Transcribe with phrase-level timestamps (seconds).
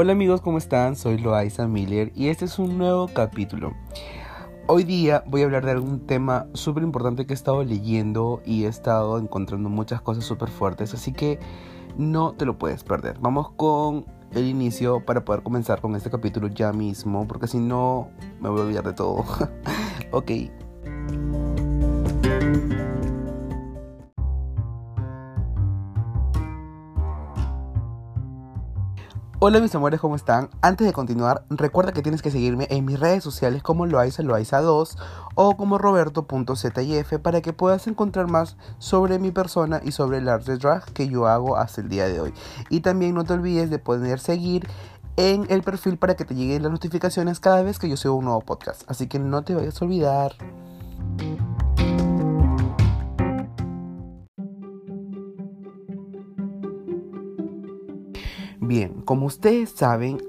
[0.00, 0.94] Hola amigos, ¿cómo están?
[0.94, 3.74] Soy Loaiza Miller y este es un nuevo capítulo.
[4.68, 8.62] Hoy día voy a hablar de algún tema súper importante que he estado leyendo y
[8.62, 11.40] he estado encontrando muchas cosas súper fuertes, así que
[11.96, 13.18] no te lo puedes perder.
[13.18, 18.10] Vamos con el inicio para poder comenzar con este capítulo ya mismo, porque si no
[18.38, 19.24] me voy a olvidar de todo.
[20.12, 20.30] ok.
[29.40, 30.50] Hola mis amores, ¿cómo están?
[30.62, 34.96] Antes de continuar, recuerda que tienes que seguirme en mis redes sociales como Loaiza Loaiza2
[35.36, 40.56] o como roberto.zif para que puedas encontrar más sobre mi persona y sobre el arte
[40.56, 42.34] drag que yo hago hasta el día de hoy.
[42.68, 44.66] Y también no te olvides de poder seguir
[45.16, 48.24] en el perfil para que te lleguen las notificaciones cada vez que yo subo un
[48.24, 48.82] nuevo podcast.
[48.90, 50.32] Así que no te vayas a olvidar.
[58.68, 60.20] Bien, como ustedes saben,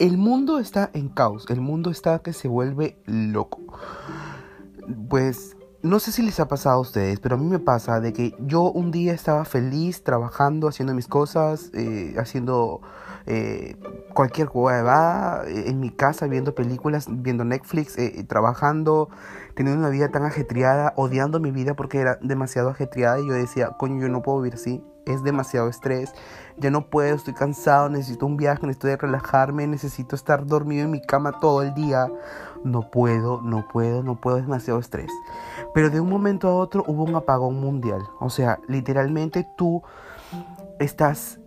[0.00, 3.60] el mundo está en caos, el mundo está que se vuelve loco.
[5.08, 8.12] Pues no sé si les ha pasado a ustedes, pero a mí me pasa de
[8.12, 12.80] que yo un día estaba feliz trabajando, haciendo mis cosas, eh, haciendo
[13.26, 13.76] eh,
[14.14, 19.10] cualquier huevada en mi casa, viendo películas, viendo Netflix, eh, trabajando,
[19.54, 23.70] teniendo una vida tan ajetreada, odiando mi vida porque era demasiado ajetreada y yo decía,
[23.78, 26.12] coño, yo no puedo vivir así, es demasiado estrés,
[26.60, 31.00] ya no puedo, estoy cansado, necesito un viaje, necesito relajarme, necesito estar dormido en mi
[31.00, 32.08] cama todo el día.
[32.64, 35.10] No puedo, no puedo, no puedo, es demasiado estrés.
[35.72, 38.02] Pero de un momento a otro hubo un apagón mundial.
[38.18, 39.82] O sea, literalmente tú
[40.80, 41.38] estás,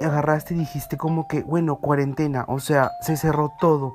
[0.00, 3.94] agarraste y dijiste como que, bueno, cuarentena, o sea, se cerró todo.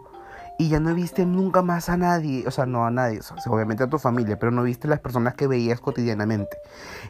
[0.58, 3.90] Y ya no viste nunca más a nadie, o sea, no a nadie, obviamente a
[3.90, 6.56] tu familia, pero no viste las personas que veías cotidianamente.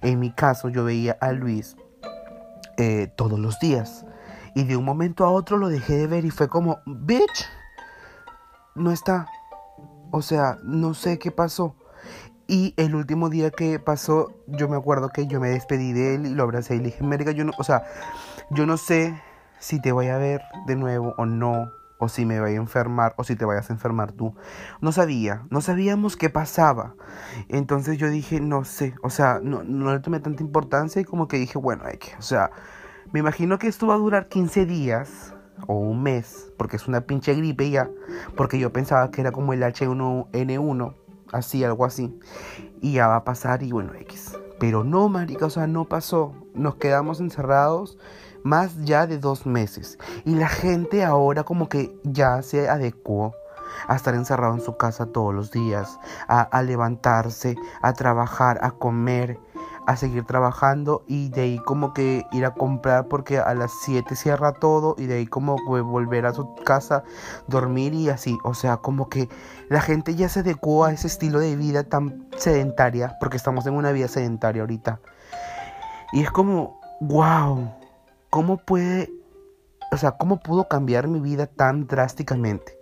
[0.02, 1.76] En mi caso, yo veía a Luis
[2.78, 4.06] eh, todos los días.
[4.56, 7.48] Y de un momento a otro lo dejé de ver y fue como, bitch,
[8.76, 9.28] no está.
[10.12, 11.76] O sea, no sé qué pasó.
[12.48, 16.26] Y el último día que pasó, yo me acuerdo que yo me despedí de él
[16.26, 17.84] y lo abracé y le dije, América, yo no, o sea,
[18.52, 19.20] yo no sé
[19.60, 23.14] si te voy a ver de nuevo o no, o si me voy a enfermar,
[23.18, 24.36] o si te vayas a enfermar tú.
[24.82, 26.96] No sabía, no sabíamos qué pasaba.
[27.50, 31.28] Entonces yo dije, no sé, o sea, no, no le tomé tanta importancia y como
[31.28, 32.52] que dije, bueno, hay o sea,
[33.12, 35.36] me imagino que esto va a durar 15 días
[35.68, 37.90] o un mes, porque es una pinche gripe ya,
[38.36, 40.96] porque yo pensaba que era como el H1N1,
[41.32, 42.18] así, algo así,
[42.82, 44.38] y ya va a pasar y bueno, X.
[44.60, 46.34] Pero no, marica, o sea, no pasó.
[46.54, 47.98] Nos quedamos encerrados
[48.44, 49.98] más ya de dos meses.
[50.26, 53.34] Y la gente ahora como que ya se adecuó
[53.88, 59.40] a estar encerrado en su casa todos los días, a, levantarse, a trabajar, a comer,
[59.86, 64.16] a seguir trabajando y de ahí como que ir a comprar porque a las 7
[64.16, 67.04] cierra todo y de ahí como volver a su casa,
[67.48, 68.38] dormir y así.
[68.44, 69.28] O sea, como que
[69.70, 73.74] la gente ya se adecuó a ese estilo de vida tan sedentaria porque estamos en
[73.74, 75.00] una vida sedentaria ahorita.
[76.14, 77.70] Y es como, wow,
[78.34, 79.14] ¿cómo puede,
[79.92, 82.80] o sea, cómo pudo cambiar mi vida tan drásticamente?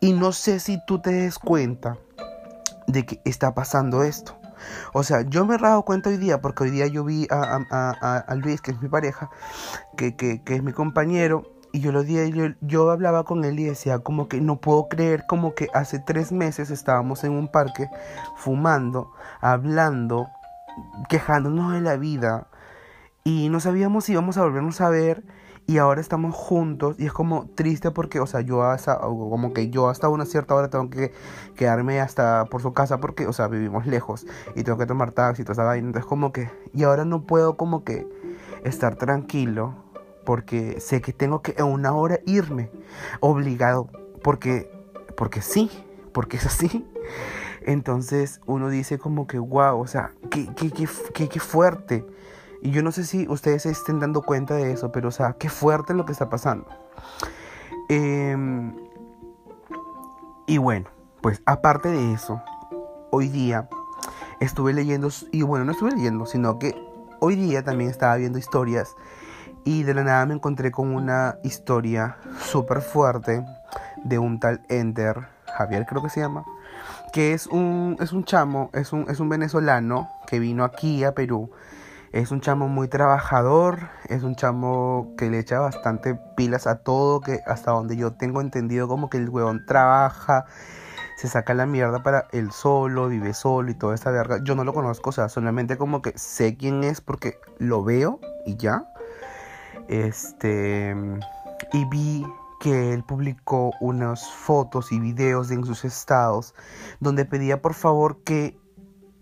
[0.00, 1.98] Y no sé si tú te des cuenta
[2.86, 4.36] de que está pasando esto.
[4.92, 8.24] O sea, yo me he dado cuenta hoy día, porque hoy día yo vi a,
[8.36, 9.30] Luis, que es mi pareja,
[9.96, 10.14] que,
[10.46, 14.28] es mi compañero, y yo lo dije, yo, yo hablaba con él y decía como
[14.28, 17.90] que no puedo creer como que hace tres meses estábamos en un parque
[18.36, 20.28] fumando, hablando,
[21.08, 22.46] quejándonos de la vida,
[23.24, 25.24] y no sabíamos si íbamos a volvernos a ver
[25.66, 29.70] y ahora estamos juntos y es como triste porque, o sea, yo hasta, como que
[29.70, 31.10] yo hasta una cierta hora tengo que
[31.56, 35.40] quedarme hasta por su casa porque, o sea, vivimos lejos y tengo que tomar taxi
[35.40, 38.06] y toda esa vaina, entonces como que, y ahora no puedo como que
[38.62, 39.74] estar tranquilo
[40.26, 42.70] porque sé que tengo que en una hora irme,
[43.20, 43.88] obligado,
[44.22, 44.70] porque,
[45.16, 45.70] porque sí,
[46.12, 46.86] porque es así.
[47.62, 50.70] Entonces uno dice como que, wow, o sea, qué, qué,
[51.14, 52.04] qué, qué fuerte.
[52.64, 55.34] Y yo no sé si ustedes se estén dando cuenta de eso, pero o sea,
[55.34, 56.66] qué fuerte lo que está pasando.
[57.90, 58.74] Em,
[60.46, 60.88] y bueno,
[61.20, 62.42] pues aparte de eso,
[63.10, 63.68] hoy día
[64.40, 66.74] estuve leyendo, y bueno, no estuve leyendo, sino que
[67.20, 68.96] hoy día también estaba viendo historias
[69.64, 73.44] y de la nada me encontré con una historia súper fuerte
[74.04, 76.44] de un tal Enter, Javier creo que se llama,
[77.12, 81.12] que es un, es un chamo, es un, es un venezolano que vino aquí a
[81.12, 81.50] Perú
[82.14, 87.20] es un chamo muy trabajador, es un chamo que le echa bastante pilas a todo,
[87.20, 90.44] que hasta donde yo tengo entendido como que el huevón trabaja,
[91.16, 94.38] se saca la mierda para él solo, vive solo y toda esta verga.
[94.44, 98.20] Yo no lo conozco, o sea, solamente como que sé quién es porque lo veo
[98.46, 98.86] y ya.
[99.88, 100.94] Este
[101.72, 102.24] y vi
[102.60, 106.54] que él publicó unas fotos y videos en sus estados
[107.00, 108.56] donde pedía por favor que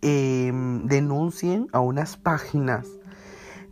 [0.03, 2.87] em, denuncien a unas páginas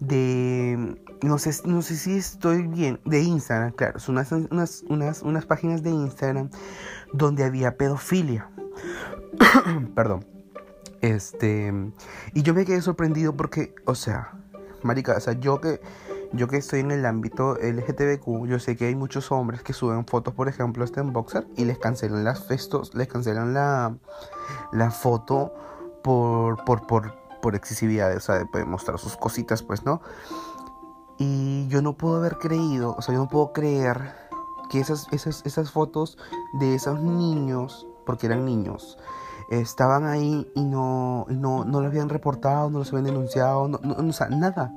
[0.01, 5.23] de no sé, no sé si estoy bien, de Instagram, claro, son unas, unas, unas,
[5.23, 6.51] unas páginas de Instagram
[7.13, 8.49] donde había pedofilia.
[9.95, 10.25] Perdón.
[11.03, 11.73] Este,
[12.35, 14.33] y yo me quedé sorprendido porque, o sea,
[14.83, 15.81] marica, o sea, yo que
[16.33, 20.07] yo que estoy en el ámbito LGTBQ, yo sé que hay muchos hombres que suben
[20.07, 23.97] fotos, por ejemplo, este en Boxer y les cancelan las festos, les cancelan la,
[24.73, 25.55] la foto
[26.03, 30.01] por, por, por, por excesividad, o sea, de mostrar sus cositas, pues, ¿no?
[31.19, 34.15] Y yo no puedo haber creído, o sea, yo no puedo creer
[34.71, 36.17] que esas, esas, esas fotos
[36.55, 38.99] de esos niños, porque eran niños,
[39.51, 44.09] estaban ahí y no, no, no lo habían reportado, no los habían denunciado, no, no,
[44.09, 44.73] o sea, nada.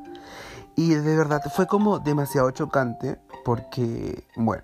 [0.75, 4.63] Y de verdad fue como demasiado chocante porque, bueno,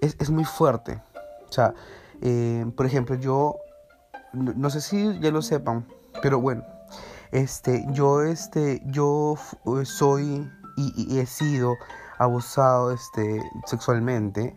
[0.00, 1.02] es, es muy fuerte.
[1.48, 1.74] O sea,
[2.20, 3.56] eh, por ejemplo, yo,
[4.32, 5.86] no, sé si ya lo sepan,
[6.22, 6.64] pero bueno,
[7.30, 9.36] este, yo, este, yo
[9.84, 11.76] soy y, he sido
[12.18, 14.56] abusado, este, sexualmente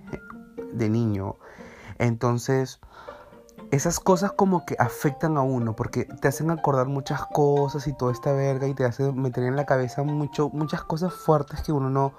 [0.74, 1.36] de niño.
[1.98, 2.80] Entonces,
[3.72, 8.12] esas cosas como que afectan a uno porque te hacen acordar muchas cosas y toda
[8.12, 11.89] esta verga y te hacen meter en la cabeza mucho, muchas cosas fuertes que uno
[11.89, 12.13] no,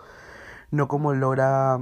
[0.70, 1.78] no como logra,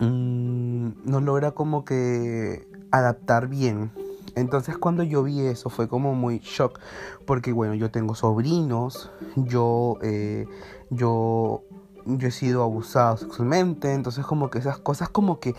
[0.00, 3.92] mm, no logra como que adaptar bien.
[4.34, 6.80] Entonces cuando yo vi eso fue como muy shock
[7.24, 10.46] porque bueno, yo tengo sobrinos, yo, eh,
[10.90, 11.62] yo
[12.06, 15.54] yo he sido abusado sexualmente, entonces como que esas cosas como que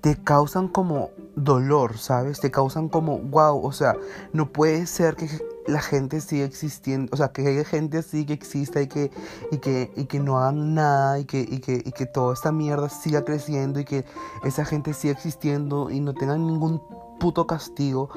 [0.00, 2.40] te causan como dolor, ¿sabes?
[2.40, 3.96] Te causan como, wow, o sea,
[4.32, 5.28] no puede ser que
[5.70, 9.10] la gente siga existiendo, o sea, que haya gente así que exista y que,
[9.50, 12.52] y que, y que no hagan nada y que, y que, y que toda esta
[12.52, 14.04] mierda siga creciendo y que
[14.44, 16.82] esa gente siga existiendo y no tengan ningún
[17.18, 18.10] puto castigo.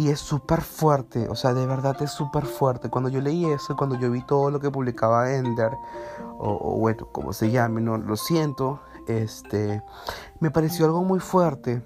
[0.00, 2.88] Y es súper fuerte, o sea, de verdad es súper fuerte.
[2.88, 5.72] Cuando yo leí eso, cuando yo vi todo lo que publicaba Ender,
[6.38, 8.78] o, bueno, como se llame, no lo siento,
[9.08, 9.82] este,
[10.38, 11.82] me pareció algo muy fuerte.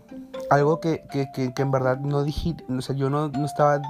[0.50, 3.80] Algo que, que, que, que en verdad no dije, o sea, yo no, no estaba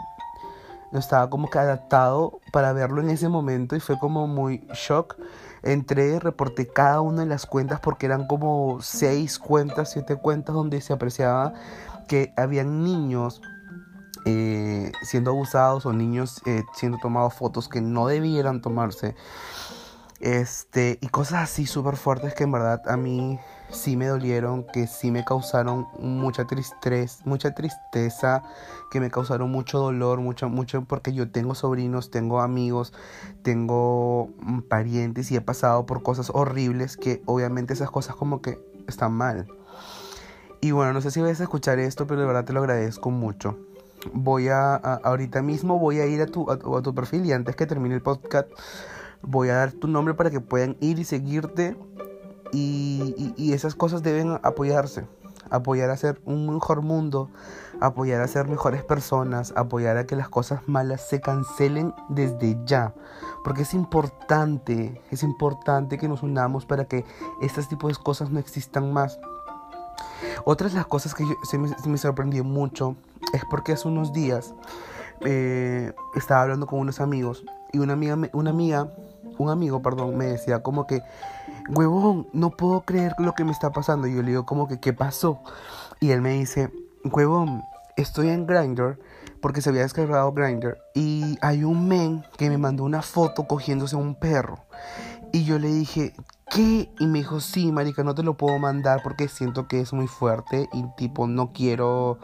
[0.93, 5.17] no estaba como que adaptado para verlo en ese momento y fue como muy shock.
[5.63, 10.81] Entré, reporté cada una de las cuentas porque eran como seis cuentas, siete cuentas donde
[10.81, 11.55] se apreciaba
[12.09, 13.41] que habían niños
[14.25, 19.17] eh, siendo abusados o niños eh, siendo tomados fotos que no debieran tomarse.
[20.21, 23.41] Este, y cosas así súper fuertes que en verdad a mí
[23.73, 28.43] sí me dolieron, que sí me causaron mucha tristeza, mucha tristeza,
[28.91, 32.93] que me causaron mucho dolor, mucho, mucho, porque yo tengo sobrinos, tengo amigos,
[33.43, 38.61] tengo mm, parientes y he pasado por cosas horribles que obviamente esas cosas como que
[38.87, 39.47] están mal.
[40.61, 43.11] Y bueno, no sé si vas a escuchar esto, pero de verdad te lo agradezco
[43.11, 43.59] mucho
[44.13, 47.67] voy a, ahorita mismo voy a ir a tu, a tu, perfil y antes que
[47.67, 48.49] termine el podcast
[49.23, 51.77] voy a dar tu nombre para que puedan ir y seguirte
[52.53, 55.07] y, y, esas cosas deben apoyarse.
[55.51, 57.31] Apoyar a hacer un mejor mundo
[57.81, 62.95] apoyar a ser mejores personas apoyar a que las cosas malas se cancelen desde ya.
[63.45, 67.05] Porque es importante es importante que nos unamos para que
[67.41, 69.19] este tipo de cosas no existan más.
[70.45, 71.25] Otras de las cosas que
[71.59, 72.97] me, se me sorprendió mucho
[73.33, 74.55] es porque hace unos días
[75.25, 78.89] eh, estaba hablando con unos amigos y una amiga, una amiga,
[79.39, 81.01] un amigo, perdón, me decía como que,
[81.69, 84.07] huevón, no puedo creer lo que me está pasando.
[84.07, 85.41] Y yo le digo como que, ¿qué pasó?
[86.01, 86.73] Y él me dice,
[87.05, 87.63] huevón,
[87.97, 88.99] estoy en Grindr
[89.41, 93.97] porque se había descargado Grindr y hay un men que me mandó una foto cogiéndose
[93.97, 94.61] a un perro.
[95.33, 96.15] Y yo le dije,
[96.51, 96.91] ¿qué?
[96.99, 100.07] Y me dijo, sí, marica, no te lo puedo mandar porque siento que es muy
[100.07, 102.19] fuerte y tipo no quiero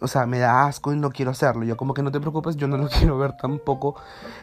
[0.00, 1.64] o sea, me da asco y no quiero hacerlo.
[1.64, 3.96] Yo como que no te preocupes, yo no lo quiero ver tampoco.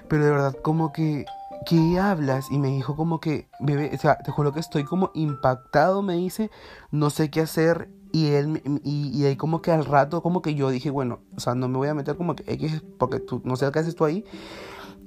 [0.08, 1.26] Pero de verdad como que,
[1.66, 2.52] ¿qué hablas?
[2.52, 6.16] Y me dijo como que, bebé, o sea, te juro que estoy como impactado, me
[6.16, 6.52] dice,
[6.92, 7.90] no sé qué hacer.
[8.14, 11.40] Y él, y, y ahí como que al rato, como que yo dije, bueno, o
[11.40, 13.96] sea, no me voy a meter como que X, porque tú, no sé qué haces
[13.96, 14.24] tú ahí.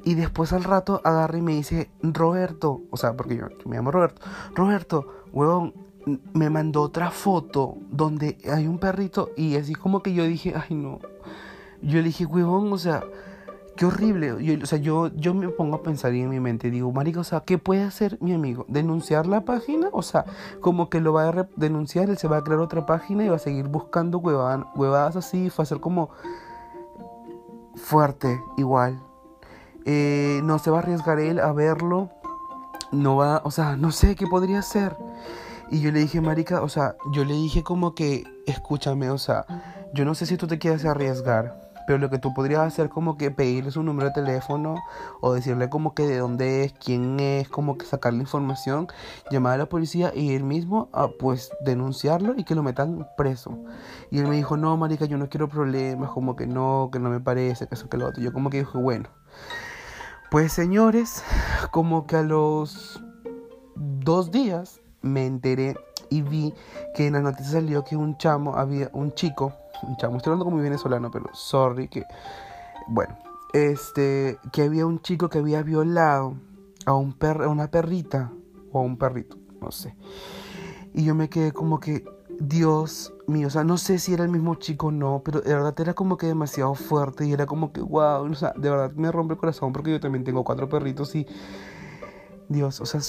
[0.04, 3.90] Y después al rato agarra y me dice, Roberto, o sea, porque yo, me llamo
[3.90, 4.23] Roberto,
[4.54, 5.75] Roberto, huevón,
[6.33, 10.75] me mandó otra foto donde hay un perrito y así como que yo dije, ay
[10.75, 11.00] no.
[11.83, 13.04] Yo le dije, huevón, o sea,
[13.77, 14.33] qué horrible.
[14.62, 17.41] O sea, yo, yo me pongo a pensar en mi mente, digo, marica, o sea,
[17.41, 18.65] ¿qué puede hacer mi amigo?
[18.69, 19.89] ¿Denunciar la página?
[19.93, 20.25] O sea,
[20.61, 23.37] como que lo va a denunciar, él se va a crear otra página y va
[23.37, 26.11] a seguir buscando huevadas, huevadas así, fue a ser como
[27.75, 29.00] fuerte, igual.
[29.85, 32.11] Eh, no se va a arriesgar él a verlo.
[32.93, 34.97] No va, o sea, no sé qué podría hacer.
[35.71, 39.47] Y yo le dije, marica, o sea, yo le dije como que, escúchame, o sea,
[39.95, 43.16] yo no sé si tú te quieres arriesgar, pero lo que tú podrías hacer como
[43.16, 44.76] que pedirle su número de teléfono
[45.20, 48.88] o decirle como que de dónde es, quién es, como que sacarle información,
[49.30, 53.58] llamar a la policía y él mismo a pues denunciarlo y que lo metan preso.
[54.10, 57.10] Y él me dijo, no, marica, yo no quiero problemas, como que no, que no
[57.10, 58.22] me parece, que eso, que lo otro.
[58.22, 59.08] Yo como que dije, bueno.
[60.30, 61.25] Pues señores,
[61.72, 63.02] como que a los
[63.75, 65.76] dos días me enteré
[66.08, 66.54] y vi
[66.94, 69.54] que en la noticia salió que un chamo, había un chico,
[69.99, 72.04] chamo, estoy hablando como venezolano, pero sorry que,
[72.88, 73.16] bueno,
[73.52, 76.34] este, que había un chico que había violado
[76.87, 78.32] a, un per, a una perrita
[78.72, 79.94] o a un perrito, no sé.
[80.94, 82.04] Y yo me quedé como que,
[82.40, 85.52] Dios mío, o sea, no sé si era el mismo chico o no, pero de
[85.52, 88.92] verdad era como que demasiado fuerte y era como que, wow, o sea, de verdad
[88.92, 91.26] me rompe el corazón porque yo también tengo cuatro perritos y,
[92.49, 93.00] Dios, o sea,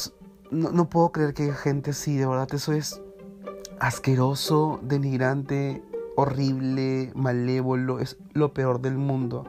[0.51, 3.01] no, no puedo creer que haya gente así, de verdad, eso es
[3.79, 5.81] asqueroso, denigrante,
[6.21, 9.45] horrible, malévolo, es lo peor del mundo.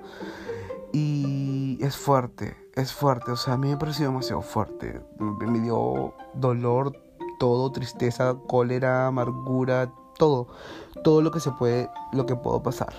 [0.92, 5.00] Y es fuerte, es fuerte, o sea, a mí me pareció demasiado fuerte.
[5.18, 6.92] Me dio dolor,
[7.38, 10.48] todo, tristeza, cólera, amargura, todo,
[11.02, 12.92] todo lo que se puede, lo que puedo pasar.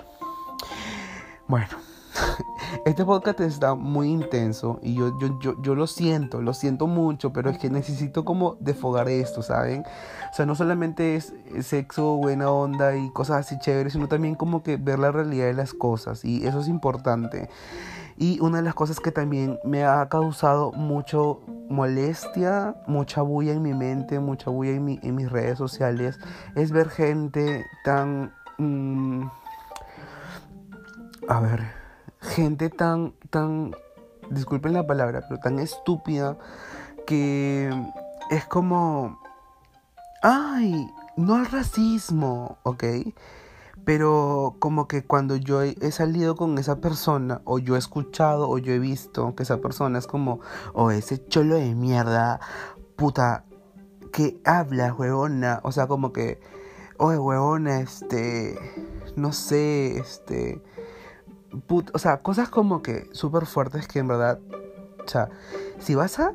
[1.48, 1.68] Bueno,
[2.86, 7.34] este podcast está muy intenso y yo, yo, yo, yo, lo siento, lo siento mucho,
[7.34, 9.84] pero es que necesito como defogar esto, ¿saben?
[10.32, 14.64] O sea, no solamente es sexo, buena onda y cosas así chéveres, sino también como
[14.64, 17.50] que ver la realidad de las cosas y eso es importante.
[18.18, 23.62] Y una de las cosas que también me ha causado mucho molestia, mucha bulla en
[23.62, 26.20] mi mente, mucha bulla en, mi, mis redes sociales,
[26.56, 28.34] es ver gente tan...
[28.60, 29.24] Mm,
[31.28, 31.83] a ver,
[32.24, 33.76] gente tan, tan,
[34.30, 36.38] disculpen la palabra, pero tan estúpida
[37.06, 37.70] que
[38.32, 39.20] es como,
[40.22, 42.84] ay, no al racismo, ¿ok?
[43.86, 48.58] Pero como que cuando yo he salido con esa persona, o yo he escuchado, o
[48.58, 50.40] yo he visto que esa persona es como,
[50.74, 52.40] o ese cholo de mierda,
[52.96, 53.44] puta,
[54.14, 56.40] que habla, huevona, o sea, como que,
[56.98, 58.58] oye, huevona, este,
[59.18, 60.62] no sé, este,
[61.94, 64.40] o sea, cosas como que súper fuertes que en verdad,
[65.04, 65.30] o sea,
[65.80, 66.34] si vas a,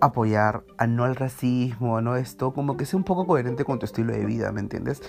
[0.00, 3.84] apoyar a no al racismo, no esto, como que sea un poco coherente con tu
[3.84, 5.02] estilo de vida, ¿me entiendes?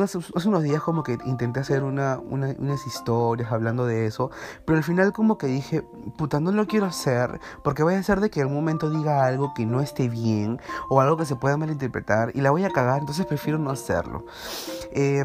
[0.00, 4.30] hace unos días como que intenté hacer una, unas historias hablando de eso,
[4.64, 5.82] pero al final como que dije,
[6.16, 9.26] puta, no lo quiero hacer, porque voy a hacer de que en algún momento diga
[9.26, 12.70] algo que no esté bien, o algo que se pueda malinterpretar, y la voy a
[12.70, 14.26] cagar, entonces prefiero no hacerlo.
[14.92, 15.24] Eh,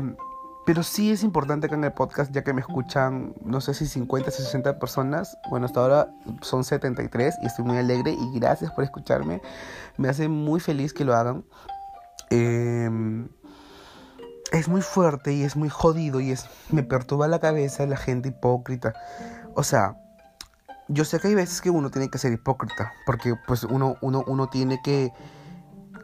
[0.65, 3.88] pero sí es importante que en el podcast, ya que me escuchan, no sé si
[3.88, 8.84] 50, 60 personas, bueno, hasta ahora son 73 y estoy muy alegre y gracias por
[8.84, 9.41] escucharme.
[9.98, 11.44] Me hace muy feliz que lo hagan.
[12.30, 13.27] Em,
[14.51, 18.30] es muy fuerte y es muy jodido y es me perturba la cabeza la gente
[18.30, 18.94] hipócrita.
[19.56, 19.98] O sea,
[20.88, 24.24] yo sé que hay veces que uno tiene que ser hipócrita, porque pues uno, uno,
[24.27, 25.12] uno tiene que,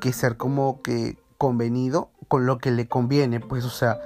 [0.02, 4.00] que ser como que convenido con lo que le conviene, pues o sea,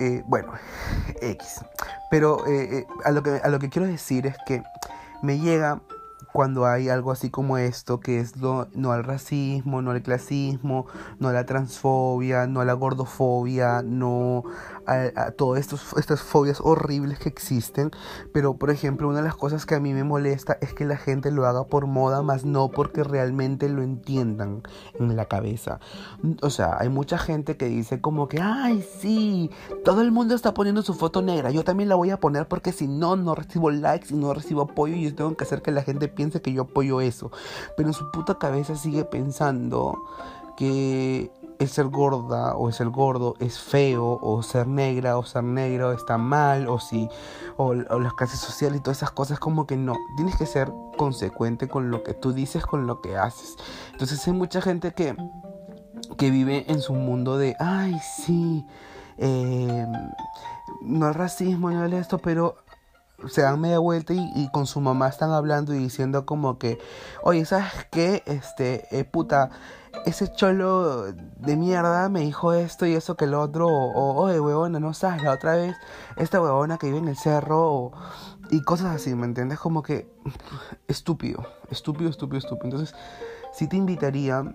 [0.00, 0.52] eh, bueno,
[1.20, 1.64] X.
[2.10, 4.62] Pero eh, eh, a, lo que, a lo que quiero decir es que
[5.22, 5.80] me llega
[6.32, 10.86] cuando hay algo así como esto, que es lo, no al racismo, no al clasismo,
[11.18, 14.44] no a la transfobia, no a la gordofobia, no
[14.86, 17.90] a, todas estas fobias horribles que existen.
[18.32, 20.96] Pero, por ejemplo, una de las cosas que a mí me molesta es que la
[20.96, 24.62] gente lo haga por moda, más no porque realmente lo entiendan
[24.98, 25.80] en la cabeza.
[26.42, 29.50] O sea, hay mucha gente que dice como que, ay, sí,
[29.84, 32.72] todo el mundo está poniendo su foto negra, yo también la voy a poner porque
[32.72, 35.70] si no, no recibo likes y no recibo apoyo y yo tengo que hacer que
[35.70, 37.30] la gente piense que yo apoyo eso.
[37.76, 40.02] Pero en su puta cabeza sigue pensando
[40.56, 45.44] que el ser gorda o el ser gordo es feo, o ser negra o ser
[45.44, 47.08] negro está mal, o si,
[47.56, 49.94] o, las clases sociales y todas esas cosas, como que no.
[50.16, 53.56] Tienes que ser consecuente con lo que tú dices, con lo que haces.
[53.92, 55.16] Entonces hay mucha gente que,
[56.16, 58.66] que vive en su mundo de, ay, sí,
[59.18, 59.86] eh,
[60.82, 62.56] no el racismo, no el esto, pero
[63.28, 66.78] se dan media vuelta y, con su mamá están hablando y diciendo como que,
[67.22, 68.22] oye, ¿sabes qué?
[68.26, 69.50] Este, eh, puta,
[70.04, 74.80] ese cholo de mierda me dijo esto y eso que lo otro, o, oye, huevona,
[74.80, 75.76] no sabes, la otra vez,
[76.16, 77.92] esta huevona que vive en el cerro,
[78.50, 79.58] y cosas así, ¿me entiendes?
[79.58, 80.08] Como que
[80.86, 82.64] estúpido, estúpido, estúpido, estúpido.
[82.64, 82.94] Entonces,
[83.52, 84.54] sí te invitaría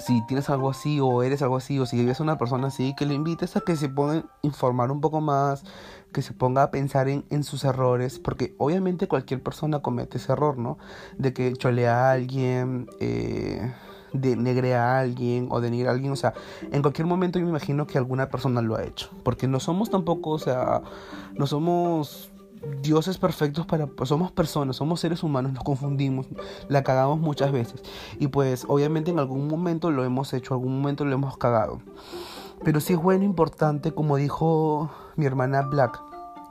[0.00, 3.06] si tienes algo así o eres algo así o si vives una persona así, que
[3.06, 5.62] le invites a que se pueda informar un poco más,
[6.12, 10.32] que se ponga a pensar en, en, sus errores, porque obviamente cualquier persona comete ese
[10.32, 10.78] error, ¿no?
[11.18, 13.72] De que cholea a alguien, eh,
[14.12, 16.12] denegre a alguien o denigre a alguien.
[16.12, 16.34] O sea,
[16.72, 19.10] en cualquier momento yo me imagino que alguna persona lo ha hecho.
[19.22, 20.82] Porque no somos tampoco, o sea,
[21.34, 22.32] no somos
[22.82, 26.26] dioses perfectos para pues, somos personas, somos seres humanos, nos confundimos,
[26.68, 27.82] la cagamos muchas veces
[28.18, 31.80] y pues obviamente en algún momento lo hemos hecho, en algún momento lo hemos cagado.
[32.62, 35.98] Pero sí es bueno, importante, como dijo mi hermana Black,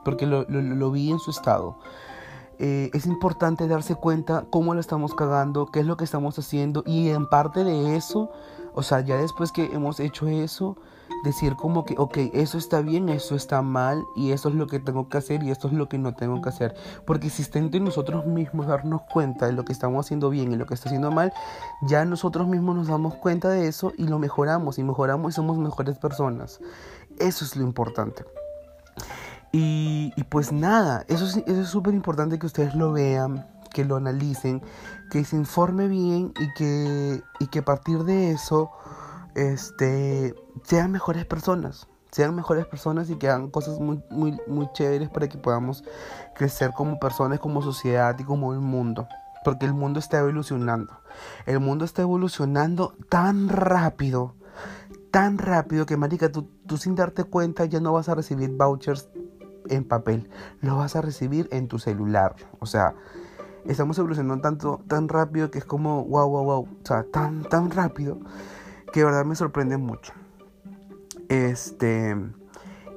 [0.03, 1.77] porque lo, lo, vi en su estado.
[2.57, 6.83] Eh, es importante darse cuenta cómo lo estamos cagando, qué es lo que estamos haciendo
[6.85, 8.31] y en parte de eso,
[8.73, 10.77] o sea, ya después que hemos hecho eso,
[11.23, 14.79] decir como que, ok, eso está bien, eso está mal y eso es lo que
[14.79, 16.75] tengo que hacer y esto es lo que no tengo que hacer.
[17.05, 20.55] Porque si está entre nosotros mismos darnos cuenta de lo que estamos haciendo bien y
[20.55, 21.33] lo que está haciendo mal,
[21.81, 25.57] ya nosotros mismos nos damos cuenta de eso y lo mejoramos y mejoramos y somos
[25.57, 26.59] mejores personas.
[27.19, 28.23] Eso es lo importante.
[29.51, 34.61] Y, pues nada, eso, eso es súper importante que ustedes lo vean, que lo analicen,
[35.09, 38.71] que se informe bien y que, y que a partir de eso
[39.39, 45.09] este, sean mejores personas, sean mejores personas y que hagan cosas muy, muy, muy chéveres
[45.09, 45.83] para que podamos
[46.35, 49.07] crecer como personas, como sociedad y como el mundo.
[49.45, 50.99] Porque el mundo está evolucionando.
[51.45, 54.35] El mundo está evolucionando tan rápido,
[55.09, 59.07] tan rápido que, marica, tú, tú sin darte cuenta ya no vas a recibir vouchers
[59.69, 60.29] en papel,
[60.61, 62.35] lo vas a recibir en tu celular.
[62.59, 62.95] O sea,
[63.65, 66.61] estamos evolucionando tanto, tan rápido que es como, wow, wow, wow.
[66.63, 68.17] O sea, tan, tan rápido
[68.91, 70.13] que verdad me sorprende mucho.
[71.29, 72.15] Este,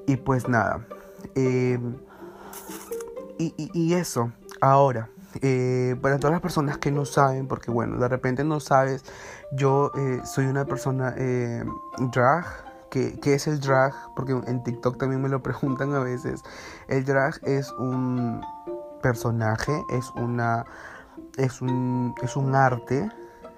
[0.06, 0.86] y pues nada.
[1.34, 1.78] Eh,
[3.38, 5.08] y, eso, ahora,
[5.40, 9.04] eh, para todas las personas que no saben, porque bueno, de repente no sabes,
[9.52, 11.14] yo eh, soy una persona
[12.12, 12.46] drag.
[12.90, 13.94] ¿Qué, ¿Qué es el drag?
[14.14, 16.42] Porque en TikTok también me lo preguntan a veces.
[16.88, 18.42] El drag es un
[19.02, 20.64] personaje, es una
[21.36, 23.10] es un, es un arte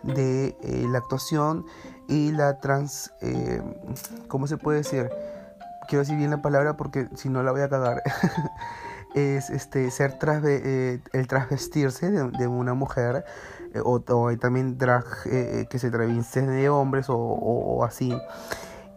[0.02, 0.56] de
[0.88, 1.66] la actuación
[2.08, 3.62] y la trans, eh,
[4.28, 5.10] ¿cómo se puede decir?
[5.88, 8.02] Quiero decir bien la palabra porque si no la voy a cagar.
[9.14, 13.24] es este ser eh, el transvestirse de, una mujer
[13.72, 18.12] eh, o, o, también drag eh, que se traviste de hombres o, o, así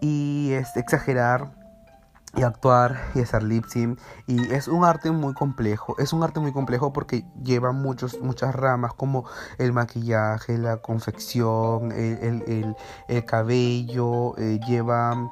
[0.01, 1.51] y es exagerar
[2.37, 3.99] y actuar y hacer lip sync.
[4.27, 8.55] Y es un arte muy complejo es un arte muy complejo porque lleva muchos muchas
[8.55, 9.25] ramas como
[9.57, 12.75] el maquillaje la confección el,
[13.07, 15.31] el, cabello eh, lleva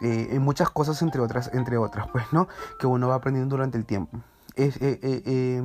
[0.00, 3.84] eh, muchas cosas entre otras entre otras pues no que uno va aprendiendo durante el
[3.84, 4.18] tiempo.
[4.56, 5.62] Eh,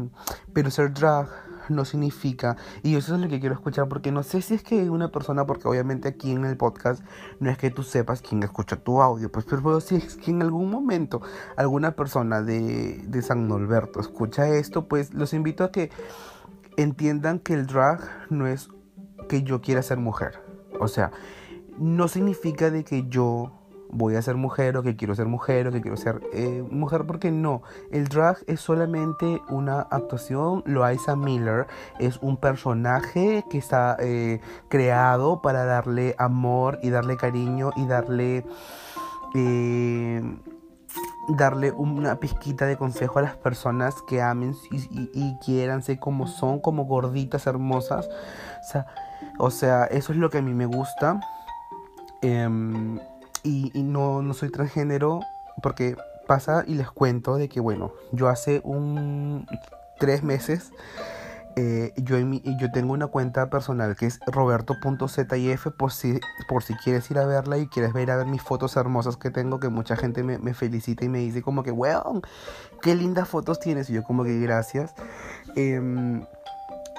[0.53, 1.27] pero ser drag
[1.69, 4.89] no significa, y eso es lo que quiero escuchar, porque no sé si es que
[4.89, 7.03] una persona, porque obviamente aquí en el podcast
[7.39, 10.41] no es que tú sepas quién escucha tu audio, pues pero si es que en
[10.41, 11.21] algún momento
[11.55, 15.89] alguna persona de, de San Norberto escucha esto, pues los invito a que
[16.77, 17.99] entiendan que el drag
[18.29, 18.69] no es
[19.27, 20.41] que yo quiera ser mujer,
[20.79, 21.11] o sea,
[21.77, 23.51] no significa de que yo
[23.89, 27.05] voy a ser mujer o que quiero ser mujer o que quiero ser eh, mujer
[27.05, 31.67] porque no el drag es solamente una actuación Loaiza Miller
[31.99, 38.45] es un personaje que está eh, creado para darle amor y darle cariño y darle
[39.35, 40.21] eh,
[41.27, 44.77] darle una pizquita de consejo a las personas que amen y,
[45.13, 48.07] y, y como son como gorditas hermosas.
[48.07, 48.85] O sea,
[49.37, 51.19] o sea eso es lo que a mí me gusta.
[52.21, 52.99] Em,
[53.47, 55.21] y, no, no soy transgénero
[55.61, 55.95] porque
[56.27, 59.47] pasa y les cuento de que, bueno, yo hace un
[59.99, 60.71] tres meses
[61.59, 66.75] eh, yo, en yo tengo una cuenta personal que es roberto.zif por si, por si
[66.75, 69.95] quieres ir a verla y quieres ver a mis fotos hermosas que tengo, que mucha
[69.95, 72.21] gente me, me felicita y me dice como que, weón,
[72.83, 73.89] qué lindas fotos tienes.
[73.89, 74.93] Y yo como que gracias.
[75.55, 76.23] Em,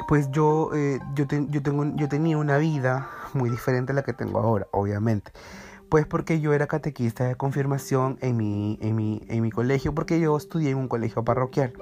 [0.09, 4.13] pues yo, eh, yo, yo, tengo, yo tenía una vida muy diferente a la que
[4.13, 5.31] tengo ahora, obviamente.
[5.89, 10.21] Pues porque yo era catequista de confirmación en mi, en mi, en mi colegio, porque
[10.21, 11.73] yo estudié en un colegio parroquial.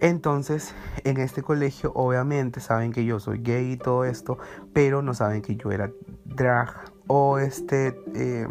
[0.00, 0.74] Entonces,
[1.04, 4.38] en este colegio, obviamente, saben que yo soy gay y todo esto,
[4.72, 5.90] pero no saben que yo era
[6.24, 8.46] drag o este, eh,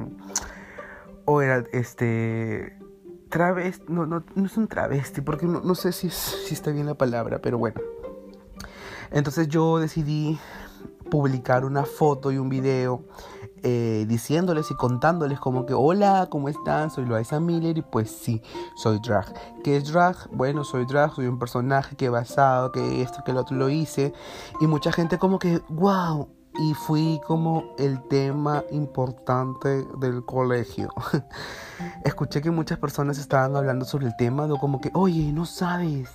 [1.26, 2.78] o era este,
[3.30, 6.86] travesti, no, no, no es un travesti, porque no, no sé si, si está bien
[6.86, 7.82] la palabra, pero bueno.
[9.12, 10.40] Entonces yo decidí
[11.10, 13.04] publicar una foto y un video
[13.63, 16.89] eh, diciéndoles y contándoles como que hola, ¿cómo están?
[16.89, 18.41] Soy Loaiza Miller y pues sí,
[18.76, 19.34] soy drag.
[19.63, 20.15] ¿Qué es drag?
[20.32, 23.69] Bueno, soy drag, soy un personaje que he basado, que esto, que lo otro lo
[23.69, 24.13] hice.
[24.60, 26.28] Y mucha gente como que, wow.
[26.60, 30.89] Y fui como el tema importante del colegio.
[32.04, 36.10] Escuché que muchas personas estaban hablando sobre el tema, de como que, oye, no sabes,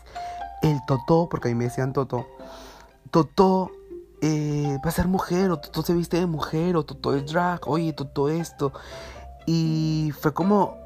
[0.62, 2.26] el Totó, porque a mí me decían Totó.
[3.10, 3.70] Totó
[4.26, 7.60] eh, va a ser mujer, o Toto se viste de mujer, o Toto es drag,
[7.68, 8.72] oye, Toto esto.
[9.46, 10.76] Y fue como,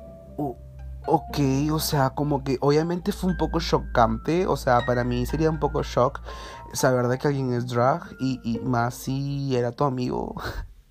[1.06, 1.38] ok,
[1.72, 5.58] o sea, como que obviamente fue un poco chocante, o sea, para mí sería un
[5.58, 6.20] poco shock
[6.74, 10.34] saber de que alguien es drag y, más si era tu amigo.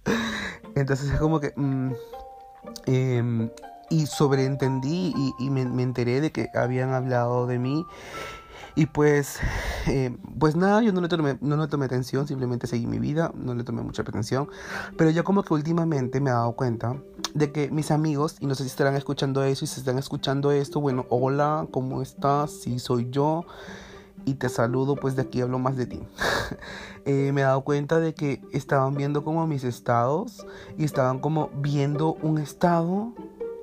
[0.75, 1.53] Entonces es como que...
[1.55, 1.93] Mm,
[2.87, 3.49] em,
[3.91, 7.83] y sobreentendí y, y me, me, enteré de que habían hablado de mí
[8.79, 9.39] y pues,
[9.87, 13.29] eh, pues nada, yo no le, tomé, no le tomé atención, simplemente seguí mi vida,
[13.35, 14.47] no le tomé mucha atención.
[14.95, 16.95] Pero yo como que últimamente me he dado cuenta
[17.33, 20.53] de que mis amigos, y no sé si estarán escuchando eso y si están escuchando
[20.53, 22.51] esto, bueno, hola, ¿cómo estás?
[22.51, 23.43] Sí, soy yo.
[24.23, 25.99] Y te saludo, pues de aquí hablo más de ti.
[27.05, 30.45] Eh, me he dado cuenta de que estaban viendo como mis estados
[30.77, 33.13] y estaban como viendo un estado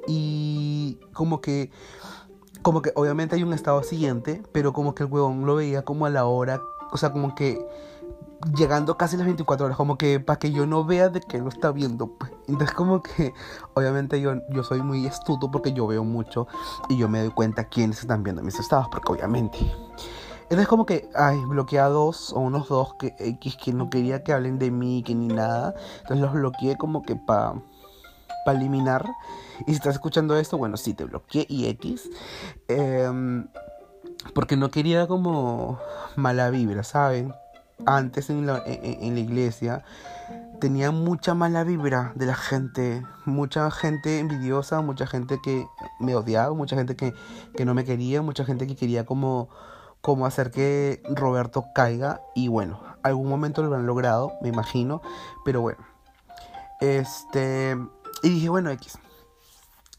[0.08, 1.70] y como que
[2.66, 6.04] como que obviamente hay un estado siguiente, pero como que el huevón lo veía como
[6.04, 7.64] a la hora, o sea, como que
[8.58, 11.48] llegando casi las 24 horas, como que para que yo no vea de que lo
[11.48, 12.08] está viendo.
[12.18, 12.32] Pues.
[12.48, 13.32] Entonces como que
[13.74, 16.48] obviamente yo, yo soy muy astuto porque yo veo mucho
[16.88, 19.58] y yo me doy cuenta quiénes están viendo mis estados, porque obviamente.
[20.42, 24.32] Entonces como que, ay, bloqueé dos o unos dos que, X que no quería que
[24.32, 25.72] hablen de mí, que ni nada.
[26.00, 27.54] Entonces los bloqueé como que para
[28.46, 29.04] para eliminar.
[29.66, 32.08] Y si estás escuchando esto, bueno, sí, te bloqueé y X.
[32.68, 33.48] Em,
[34.34, 35.78] porque no quería como
[36.14, 37.34] mala vibra, ¿saben?
[37.84, 39.84] Antes en la, en, la iglesia
[40.60, 45.66] tenía mucha mala vibra de la gente, mucha gente envidiosa, mucha gente que
[46.00, 47.12] me odiaba, mucha gente que,
[47.54, 49.50] que no me quería, mucha gente que quería como,
[50.00, 55.02] como hacer que Roberto caiga y bueno, algún momento lo han logrado, me imagino,
[55.44, 55.84] pero bueno.
[56.80, 57.76] Este,
[58.26, 58.98] y dije, bueno, X.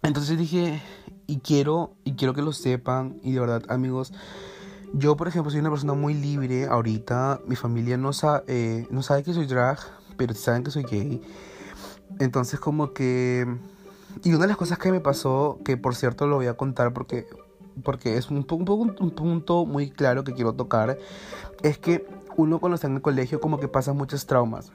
[0.03, 0.81] Entonces dije,
[1.27, 4.11] y quiero, y quiero que lo sepan, y de verdad, amigos,
[4.93, 7.39] yo, por ejemplo, soy una persona muy libre ahorita.
[7.47, 9.79] Mi familia no, sabe, eh, no sabe que soy drag,
[10.17, 11.21] pero saben que soy gay.
[12.19, 13.47] Entonces, como que...
[14.25, 16.91] Y una de las cosas que me pasó, que por cierto lo voy a contar
[16.91, 17.27] porque,
[17.81, 20.97] porque es un, un, un punto muy claro que quiero tocar,
[21.63, 24.73] es que uno cuando está en el colegio como que pasa muchos traumas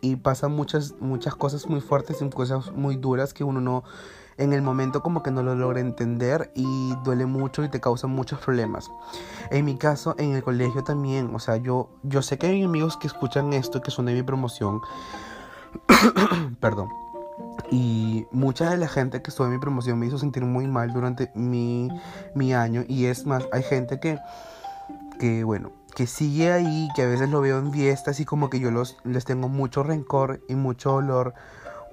[0.00, 3.84] y pasan muchas, muchas cosas muy fuertes y cosas muy duras que uno no,
[4.36, 8.06] en el momento como que no lo logra entender y duele mucho y te causa
[8.06, 8.90] muchos problemas.
[9.50, 12.96] En mi caso, en el colegio también, o sea, yo, yo sé que hay amigos
[12.96, 14.80] que escuchan esto, que son de mi promoción,
[16.60, 16.88] perdón.
[17.70, 20.92] Y mucha de la gente que estuvo en mi promoción me hizo sentir muy mal
[20.92, 21.88] durante mi,
[22.34, 22.84] mi año.
[22.86, 24.18] Y es más, hay gente que,
[25.18, 28.60] que bueno, que sigue ahí, que a veces lo veo en fiestas y como que
[28.60, 31.34] yo los, les tengo mucho rencor y mucho dolor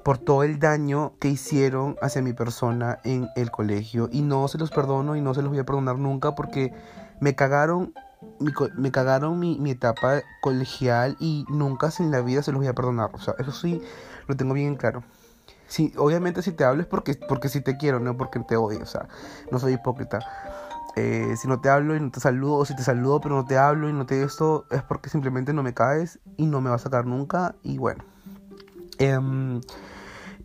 [0.04, 4.58] por todo el daño que hicieron hacia mi persona en el colegio y no se
[4.58, 6.74] los perdono y no se los voy a perdonar nunca porque
[7.20, 7.94] me cagaron
[8.40, 12.68] mi, me cagaron mi, mi etapa colegial y nunca en la vida se los voy
[12.68, 13.12] a perdonar.
[13.14, 13.82] O sea, eso sí
[14.28, 15.04] lo tengo bien claro.
[15.68, 18.82] Sí, obviamente si te hablo es porque, porque sí te quiero, no porque te odio.
[18.82, 19.08] O sea,
[19.52, 20.20] no soy hipócrita.
[21.00, 23.46] Eh, si no te hablo y no te saludo, o si te saludo pero no
[23.46, 26.70] te hablo y no te esto, es porque simplemente no me caes y no me
[26.70, 27.56] vas a sacar nunca.
[27.64, 28.04] Y bueno.
[28.98, 29.62] Em,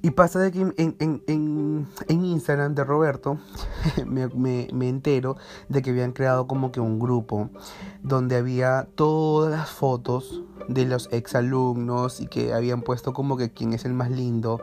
[0.00, 3.38] y pasa de que en, en, en, Instagram de Roberto
[4.06, 5.36] me, me, me, entero
[5.68, 7.50] de que habían creado como que un grupo
[8.02, 13.72] donde había todas las fotos de los exalumnos y que habían puesto como que quién
[13.72, 14.60] es el más lindo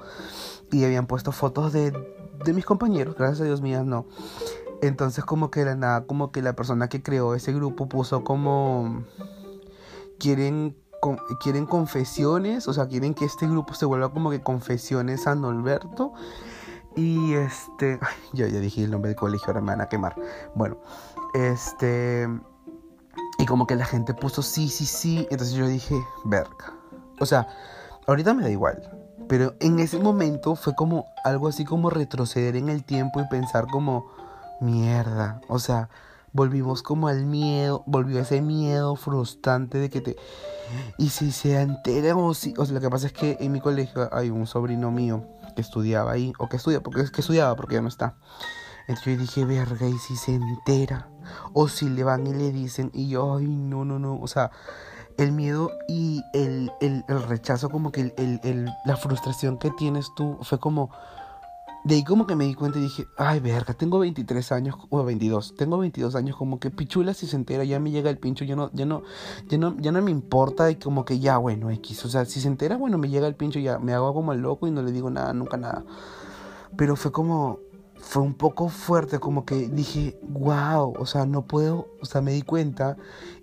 [0.71, 1.91] y habían puesto fotos de,
[2.45, 4.05] de mis compañeros, gracias a Dios mías no.
[4.81, 9.03] Entonces como que la nada, como que la persona que creó ese grupo puso como
[10.19, 10.75] quieren
[11.39, 16.13] quieren confesiones, o sea, quieren que este grupo se vuelva como que confesiones San Alberto.
[16.95, 17.99] Y este,
[18.33, 20.15] ya, ya dije el nombre del colegio, ahora me van a quemar.
[20.55, 20.77] Bueno,
[21.33, 22.27] este,
[23.39, 25.27] y como que la gente puso sí, sí, sí.
[25.31, 26.73] Entonces yo dije, verga.
[27.19, 27.47] O sea,
[28.07, 28.97] ahorita me da igual.
[29.27, 33.65] Pero en ese momento fue como algo así como retroceder en el tiempo y pensar
[33.67, 34.11] como,
[34.61, 35.41] mierda.
[35.47, 35.89] O sea,
[36.33, 40.15] volvimos como al miedo, volvió ese miedo frustrante de que te...
[40.97, 42.53] Y si se entera o si...
[42.57, 45.61] O sea, lo que pasa es que en mi colegio hay un sobrino mío que
[45.61, 48.15] estudiaba ahí, o que estudia, porque es que estudiaba porque ya no está.
[48.87, 51.09] Entonces yo dije, verga, y si se entera,
[51.53, 54.51] o si le van y le dicen, y yo, ay, no, no, no, o sea,
[55.17, 60.37] el miedo y el, el, el rechazo, como que el, la frustración que tienes tú,
[60.41, 60.89] fue como,
[61.83, 65.03] de ahí como que me di cuenta y dije, ay, verga, tengo 23 años, o
[65.03, 68.45] 22, tengo 22 años, como que pichula si se entera, ya me llega el pincho,
[68.45, 69.03] ya no, ya no,
[69.47, 72.47] ya no, no me importa y como que ya, bueno, X, o sea, si se
[72.47, 74.91] entera, bueno, me llega el pincho, ya me hago como el loco y no le
[74.91, 75.83] digo nada, nunca nada.
[76.77, 77.59] Pero fue como,
[78.01, 82.33] fue un poco fuerte, como que dije, wow, o sea, no puedo, o sea, me
[82.33, 82.97] di cuenta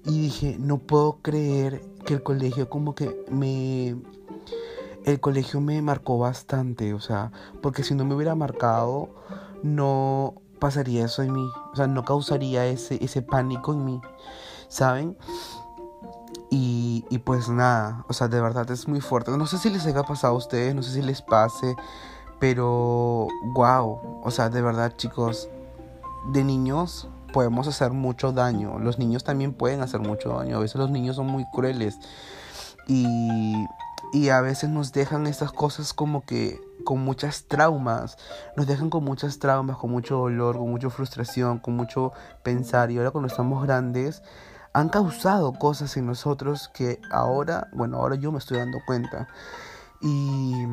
[0.05, 3.97] y dije, no puedo creer que el colegio como que me...
[5.09, 9.09] El colegio me marcó bastante, o sea, porque si no me hubiera marcado,
[9.63, 14.03] no pasaría eso en mí, o sea, no causaría ese, ese pánico en mí,
[14.69, 15.17] ¿saben?
[16.51, 19.31] Y, y pues nada, o sea, de verdad es muy fuerte.
[19.31, 21.75] No sé si les haya pasado a ustedes, no sé si les pase,
[22.39, 25.49] pero, wow, o sea, de verdad chicos,
[26.35, 28.79] de niños podemos hacer mucho daño.
[28.79, 30.59] Los niños también pueden hacer mucho daño.
[30.59, 31.99] A veces los niños son muy crueles.
[32.87, 33.07] Y,
[34.13, 38.17] y a veces nos dejan estas cosas como que con muchas traumas.
[38.57, 42.91] Nos dejan con muchas traumas, con mucho dolor, con mucha frustración, con mucho pensar.
[42.91, 44.23] Y ahora cuando estamos grandes,
[44.73, 49.29] han causado cosas en nosotros que ahora, bueno, ahora yo me estoy dando cuenta.
[50.01, 50.67] Y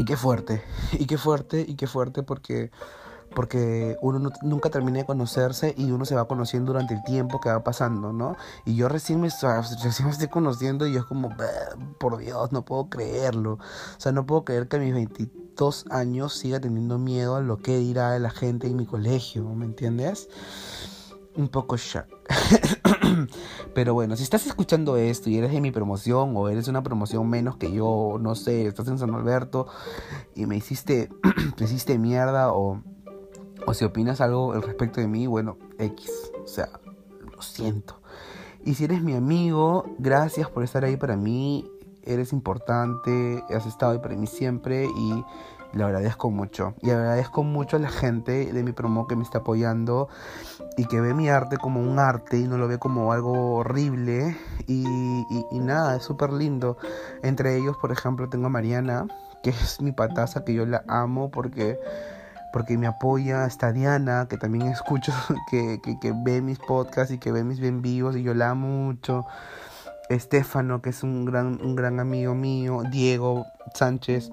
[0.00, 2.70] y qué fuerte, y qué fuerte, y qué fuerte porque,
[3.34, 7.48] porque uno nunca termina de conocerse y uno se va conociendo durante el tiempo que
[7.48, 8.36] va pasando, ¿no?
[8.64, 11.30] Y yo recién me, recién me estoy conociendo y yo es como,
[11.98, 13.54] por Dios, no puedo creerlo.
[13.54, 17.58] O sea, no puedo creer que a mis 22 años siga teniendo miedo a lo
[17.58, 20.28] que dirá la gente en mi colegio, ¿me entiendes?
[21.36, 22.06] Un poco shock.
[23.74, 27.28] Pero bueno, si estás escuchando esto y eres de mi promoción o eres una promoción
[27.28, 29.66] menos que yo, no sé, estás en San Alberto
[30.34, 31.08] y me hiciste,
[31.58, 32.82] me hiciste mierda o,
[33.66, 36.10] o si opinas algo al respecto de mí, bueno, X,
[36.42, 36.68] o sea,
[37.34, 38.00] lo siento.
[38.64, 41.70] Y si eres mi amigo, gracias por estar ahí para mí,
[42.02, 45.24] eres importante, has estado ahí para mí siempre y
[45.72, 46.74] le agradezco mucho.
[46.82, 50.08] Y agradezco mucho a la gente de mi promo que me está apoyando
[50.76, 54.36] y que ve mi arte como un arte y no lo ve como algo horrible.
[54.66, 54.84] Y,
[55.52, 56.76] nada, es súper lindo.
[57.22, 59.06] Entre ellos, por ejemplo, tengo a Mariana,
[59.42, 61.78] que es mi pataza, que yo la amo porque
[62.52, 65.12] porque me apoya, está Diana, que también escucho,
[65.50, 68.50] que, que, que ve mis podcasts y que ve mis bien vivos y yo la
[68.50, 69.26] amo mucho.
[70.08, 74.32] Estefano, que es un gran, un gran amigo mío, Diego Sánchez,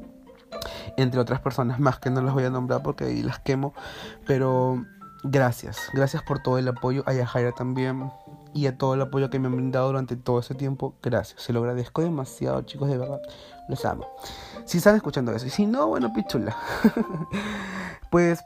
[0.97, 3.73] entre otras personas más que no las voy a nombrar porque ahí las quemo,
[4.25, 4.83] pero
[5.23, 8.11] gracias, gracias por todo el apoyo, a Yajaira también
[8.57, 11.53] y a todo el apoyo que me han brindado durante todo ese tiempo, gracias, se
[11.53, 13.21] lo agradezco demasiado chicos, de verdad,
[13.69, 14.07] los amo.
[14.65, 16.57] Si están escuchando eso, y si no, bueno, pichula.
[18.09, 18.43] pues,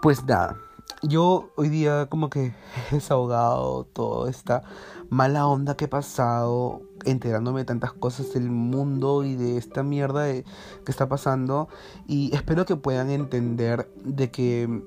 [0.00, 0.56] pues nada,
[1.02, 2.54] yo hoy día como que
[2.90, 4.62] he desahogado toda esta
[5.10, 10.26] mala onda que he pasado enterándome de tantas cosas del mundo y de esta mierda
[10.26, 10.44] que
[10.86, 11.68] está pasando.
[12.06, 14.82] Y espero que puedan entender de que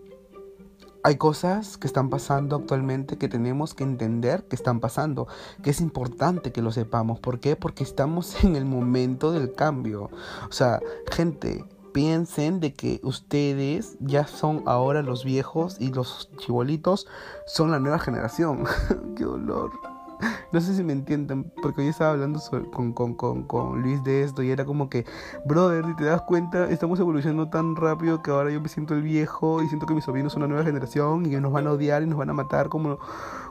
[1.03, 5.27] hay cosas que están pasando actualmente que tenemos que entender que están pasando,
[5.63, 7.19] que es importante que lo sepamos.
[7.19, 7.55] ¿Por qué?
[7.55, 10.09] Porque estamos en el momento del cambio.
[10.49, 10.79] O sea,
[11.11, 17.07] gente, piensen de que ustedes ya son ahora los viejos y los chibolitos
[17.45, 18.65] son la nueva generación.
[19.15, 19.71] Qué dolor.
[20.51, 22.39] No sé si me entienden, porque hoy estaba hablando
[22.71, 25.05] con, con, con, con, Luis de esto y era como que,
[25.45, 29.03] brother, si te das cuenta, estamos evolucionando tan rápido que ahora yo me siento el
[29.03, 31.71] viejo y siento que mis sobrinos son una nueva generación y que nos van a
[31.71, 32.97] odiar y nos van a matar como,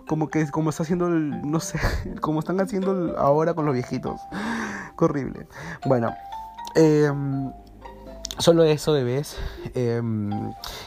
[0.06, 1.78] como que como está haciendo, no sé,
[2.20, 4.20] como están haciendo ahora con los viejitos.
[4.96, 5.46] Horrible.
[5.86, 6.12] Bueno,
[6.74, 7.12] eh,
[8.38, 9.36] Solo eso vez.
[9.74, 10.30] Em,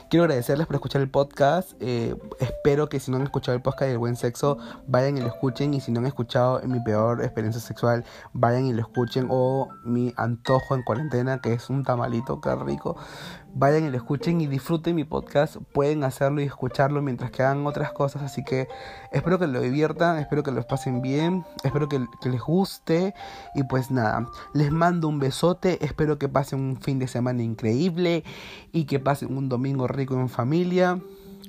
[0.09, 1.73] quiero agradecerles por escuchar el podcast.
[1.81, 5.27] Eh, espero que si no han escuchado el podcast del buen sexo, vayan y lo
[5.27, 5.73] escuchen.
[5.73, 9.27] Y si no han escuchado mi peor experiencia sexual, vayan y lo escuchen.
[9.29, 12.95] O mi antojo en cuarentena, que es un tamalito, qué rico
[13.53, 15.57] vayan y lo escuchen y disfruten mi podcast.
[15.73, 18.21] Pueden hacerlo y escucharlo mientras que hagan otras cosas.
[18.23, 18.67] Así que
[19.11, 23.13] espero que lo diviertan, espero que los pasen bien, espero que, que, les guste.
[23.55, 25.83] Y pues nada, les mando un besote.
[25.83, 28.23] Espero que pasen un fin de semana increíble
[28.71, 30.99] y que pasen un domingo rico en familia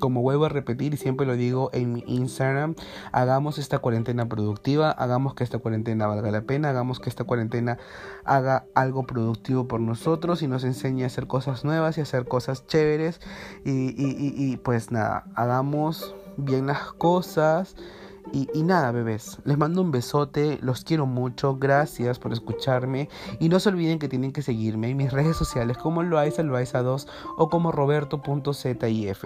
[0.02, 2.74] como vuelvo a repetir y siempre lo digo en mi Instagram,
[3.12, 7.78] hagamos esta cuarentena productiva, hagamos que esta cuarentena valga la pena, hagamos que esta cuarentena
[8.24, 12.66] haga algo productivo por nosotros y nos enseñe a hacer cosas nuevas y hacer cosas
[12.66, 13.20] chéveres
[13.64, 17.76] y, y, y pues nada, hagamos bien las cosas.
[18.30, 23.08] Y, nada, bebés, les mando un besote, los quiero mucho, gracias por escucharme.
[23.40, 27.06] Y no se olviden que tienen que seguirme en mis redes sociales como Loaiza Loaiza2
[27.36, 29.24] o como Roberto.zif.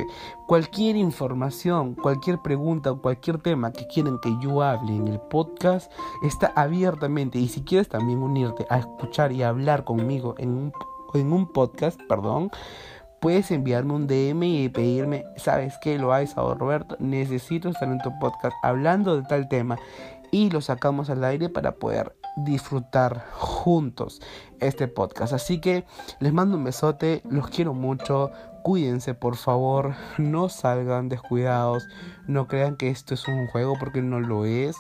[0.49, 5.93] Cualquier información, cualquier pregunta o cualquier tema que quieran que yo hable en el podcast
[6.23, 7.39] está abiertamente.
[7.39, 10.73] Y si quieres también unirte a escuchar y hablar conmigo en un,
[11.15, 12.51] en un podcast, perdón,
[13.21, 15.99] puedes enviarme un DM y pedirme, ¿sabes qué?
[15.99, 19.79] Lo hay, Salvador Roberto, necesito estar en tu podcast hablando de tal tema
[20.31, 24.21] y lo sacamos al aire para poder disfrutar juntos
[24.61, 25.33] este podcast.
[25.33, 25.85] Así que
[26.21, 28.31] les mando un besote, los quiero mucho,
[28.63, 31.89] cuídense, por favor, no salgan descuidados,
[32.27, 34.77] no crean que esto es un juego porque no lo es.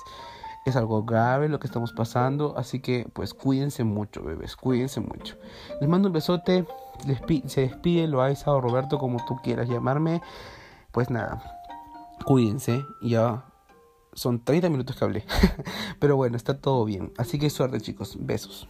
[0.67, 5.37] Es algo grave lo que estamos pasando, así que pues cuídense mucho, bebés, cuídense mucho.
[5.81, 6.67] Les mando un besote,
[7.47, 10.23] se despide Loaiza o Roberto, como tú quieras llamarme.
[10.93, 11.43] Pues nada,
[12.25, 13.45] cuídense, ya
[14.13, 15.25] son 30 minutos que hablé.
[16.01, 17.13] Pero bueno, está todo bien.
[17.19, 18.69] Así que suerte chicos, besos.